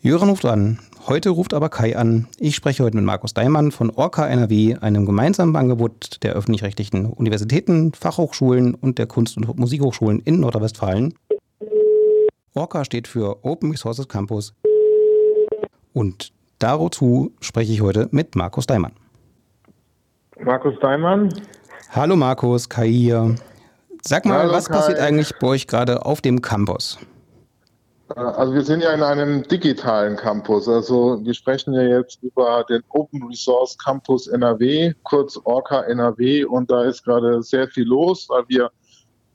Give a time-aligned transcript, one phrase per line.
[0.00, 0.78] Jöran ruft an.
[1.08, 2.28] Heute ruft aber Kai an.
[2.38, 7.92] Ich spreche heute mit Markus Daimann von Orca NRW, einem gemeinsamen Angebot der öffentlich-rechtlichen Universitäten,
[7.92, 11.14] Fachhochschulen und der Kunst- und Musikhochschulen in Nordrhein-Westfalen.
[12.54, 14.54] Orca steht für Open Resources Campus.
[15.92, 18.92] Und dazu spreche ich heute mit Markus Daimann.
[20.40, 21.34] Markus Daimann.
[21.90, 23.34] Hallo Markus, Kai hier.
[24.02, 24.74] Sag mal, Hallo, was Kai.
[24.76, 26.98] passiert eigentlich bei euch gerade auf dem Campus?
[28.14, 30.68] Äh, also wir sind ja in einem digitalen Campus.
[30.68, 36.44] Also wir sprechen ja jetzt über den Open Resource Campus NRW, kurz Orca NRW.
[36.44, 38.70] Und da ist gerade sehr viel los, weil wir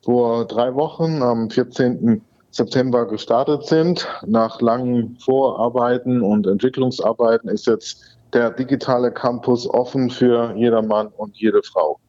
[0.03, 2.21] vor drei Wochen am 14.
[2.51, 4.07] September gestartet sind.
[4.27, 11.61] Nach langen Vorarbeiten und Entwicklungsarbeiten ist jetzt der digitale Campus offen für jedermann und jede
[11.63, 11.99] Frau.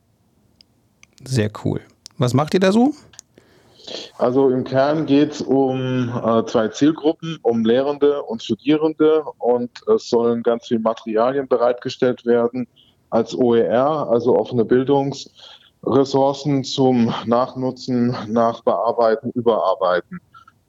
[1.25, 1.81] Sehr cool.
[2.19, 2.93] Was macht ihr da so?
[4.17, 10.09] Also im Kern geht es um äh, zwei Zielgruppen, um Lehrende und Studierende und es
[10.09, 12.69] sollen ganz viele Materialien bereitgestellt werden
[13.11, 20.21] als OER, also offene Bildungsressourcen zum Nachnutzen, Nachbearbeiten, Überarbeiten.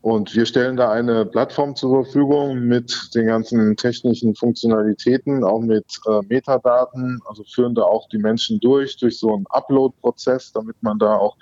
[0.01, 5.85] Und wir stellen da eine Plattform zur Verfügung mit den ganzen technischen Funktionalitäten, auch mit
[6.07, 10.99] äh, Metadaten, also führen da auch die Menschen durch, durch so einen Upload-Prozess, damit man
[10.99, 11.35] da auch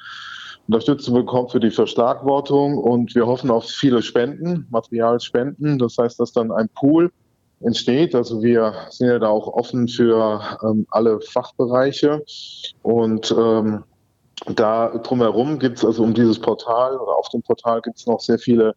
[0.68, 5.78] Unterstützung bekommt für die Verschlagwortung und wir hoffen auf viele Spenden, Materialspenden.
[5.78, 7.12] Das heißt, dass dann ein Pool
[7.62, 8.16] entsteht.
[8.16, 12.24] Also wir sind ja da auch offen für ähm, alle Fachbereiche
[12.82, 13.84] und ähm,
[14.56, 18.20] da drumherum gibt es also um dieses Portal oder auf dem Portal gibt es noch
[18.20, 18.74] sehr viele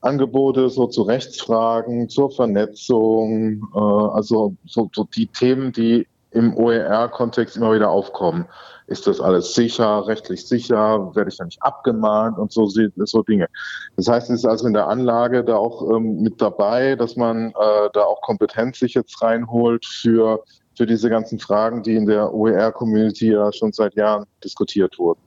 [0.00, 7.56] Angebote so zu Rechtsfragen, zur Vernetzung, äh, also so, so die Themen, die im OER-Kontext
[7.56, 8.46] immer wieder aufkommen.
[8.86, 11.14] Ist das alles sicher, rechtlich sicher?
[11.14, 13.48] Werde ich da nicht abgemahnt und so, so Dinge.
[13.96, 17.48] Das heißt, es ist also in der Anlage da auch ähm, mit dabei, dass man
[17.50, 20.44] äh, da auch Kompetenz sich jetzt reinholt für,
[20.76, 25.20] für diese ganzen Fragen, die in der OER-Community ja schon seit Jahren diskutiert wurden.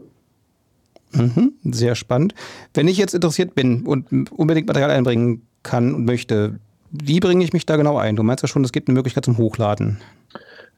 [1.13, 2.35] Mhm, sehr spannend.
[2.73, 6.59] Wenn ich jetzt interessiert bin und unbedingt Material einbringen kann und möchte,
[6.91, 8.15] wie bringe ich mich da genau ein?
[8.15, 9.99] Du meinst ja schon, es gibt eine Möglichkeit zum Hochladen.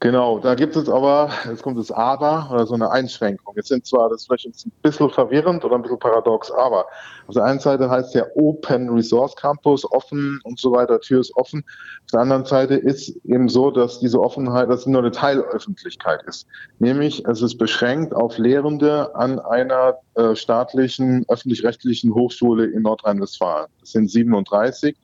[0.01, 3.53] Genau, da gibt es aber, jetzt kommt das Aber oder so eine Einschränkung.
[3.57, 6.85] Jetzt sind zwar, das ist vielleicht ein bisschen verwirrend oder ein bisschen paradox, aber
[7.27, 11.35] auf der einen Seite heißt ja Open Resource Campus, offen und so weiter, Tür ist
[11.35, 11.65] offen.
[12.05, 16.47] Auf der anderen Seite ist eben so, dass diese Offenheit, dass nur eine Teilöffentlichkeit ist.
[16.79, 23.67] Nämlich, es ist beschränkt auf Lehrende an einer äh, staatlichen, öffentlich-rechtlichen Hochschule in Nordrhein-Westfalen.
[23.81, 24.95] Das sind 37.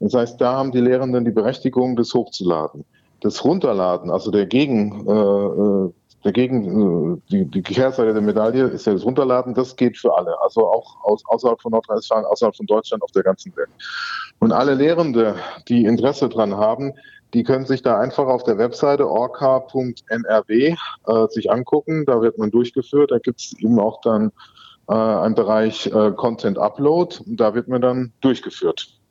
[0.00, 2.84] Das heißt, da haben die Lehrenden die Berechtigung, das hochzuladen
[3.22, 5.92] das Runterladen, also der Gegen, äh, äh,
[6.24, 10.16] der Gegen, äh, die, die Kehrseite der Medaille ist ja das Runterladen, das geht für
[10.16, 13.70] alle, also auch aus, außerhalb von Nordrhein-Westfalen, außerhalb von Deutschland, auf der ganzen Welt.
[14.40, 15.36] Und alle Lehrende,
[15.68, 16.92] die Interesse dran haben,
[17.32, 22.04] die können sich da einfach auf der Webseite orca.nrw äh, sich angucken.
[22.04, 23.10] Da wird man durchgeführt.
[23.10, 24.32] Da gibt es eben auch dann
[24.88, 27.20] äh, einen Bereich äh, Content Upload.
[27.26, 29.01] Da wird man dann durchgeführt.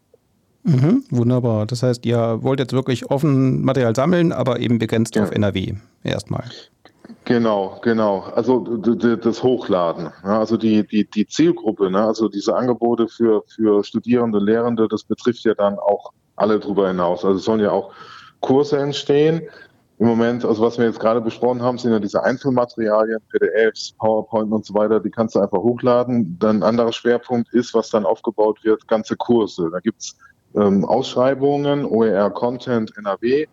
[0.63, 1.65] Mhm, wunderbar.
[1.65, 5.23] Das heißt, ihr wollt jetzt wirklich offen Material sammeln, aber eben begrenzt ja.
[5.23, 5.73] auf NRW
[6.03, 6.43] erstmal.
[7.25, 8.21] Genau, genau.
[8.35, 10.11] Also das Hochladen.
[10.23, 12.05] Also die, die, die Zielgruppe, ne?
[12.05, 17.23] also diese Angebote für, für Studierende, Lehrende, das betrifft ja dann auch alle darüber hinaus.
[17.23, 17.93] Also es sollen ja auch
[18.39, 19.43] Kurse entstehen.
[19.99, 24.51] Im Moment, also was wir jetzt gerade besprochen haben, sind ja diese Einzelmaterialien, PDFs, PowerPoint
[24.51, 26.39] und so weiter, die kannst du einfach hochladen.
[26.39, 29.69] Dann ein anderer Schwerpunkt ist, was dann aufgebaut wird, ganze Kurse.
[29.71, 30.17] Da gibt's
[30.55, 33.47] ähm, Ausschreibungen, OER Content NRW,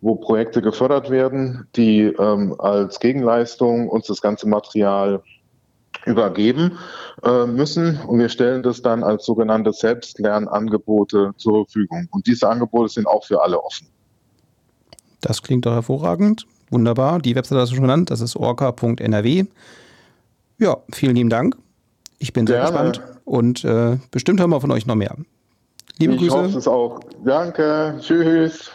[0.00, 5.22] wo Projekte gefördert werden, die ähm, als Gegenleistung uns das ganze Material
[6.06, 6.78] übergeben
[7.22, 12.08] äh, müssen und wir stellen das dann als sogenannte Selbstlernangebote zur Verfügung.
[12.10, 13.86] Und diese Angebote sind auch für alle offen.
[15.20, 16.46] Das klingt doch hervorragend.
[16.70, 17.18] Wunderbar.
[17.18, 18.10] Die Webseite hast du schon genannt.
[18.10, 19.44] Das ist orca.nrw.
[20.58, 21.56] Ja, vielen lieben Dank.
[22.18, 22.90] Ich bin sehr Gerne.
[22.90, 25.16] gespannt und äh, bestimmt hören wir von euch noch mehr.
[26.00, 26.36] Liebe ich Grüße.
[26.36, 27.00] hoffe es auch.
[27.24, 27.96] Danke.
[28.00, 28.70] Tschüss.